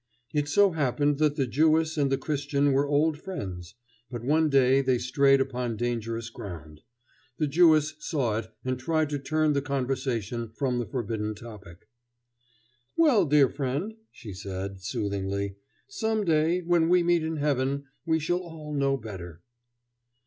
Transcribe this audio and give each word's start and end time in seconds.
It 0.33 0.47
so 0.49 0.71
happened 0.71 1.19
that 1.19 1.35
the 1.35 1.45
Jewess 1.45 1.95
and 1.95 2.11
the 2.11 2.17
Christian 2.17 2.71
were 2.71 2.87
old 2.87 3.19
friends. 3.19 3.75
But 4.09 4.23
one 4.23 4.49
day 4.49 4.81
they 4.81 4.97
strayed 4.97 5.39
upon 5.39 5.77
dangerous 5.77 6.31
ground. 6.31 6.81
The 7.37 7.45
Jewess 7.45 7.93
saw 7.99 8.39
it 8.39 8.49
and 8.65 8.79
tried 8.79 9.11
to 9.11 9.19
turn 9.19 9.53
the 9.53 9.61
conversation 9.61 10.49
from 10.55 10.79
the 10.79 10.87
forbidden 10.87 11.35
topic. 11.35 11.87
"Well, 12.97 13.27
dear 13.27 13.47
friend," 13.47 13.93
she 14.09 14.33
said, 14.33 14.81
soothingly, 14.81 15.57
"some 15.87 16.25
day, 16.25 16.61
when 16.61 16.89
we 16.89 17.03
meet 17.03 17.21
in 17.23 17.35
heaven, 17.37 17.83
we 18.03 18.17
shall 18.17 18.39
all 18.39 18.73
know 18.73 18.97
better." 18.97 19.43